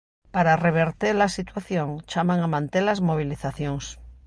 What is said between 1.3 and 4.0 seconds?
situación chaman a manter as mobilizacións.